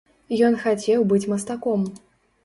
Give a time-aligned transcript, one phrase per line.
[0.45, 1.83] Ён хацеў быць мастком.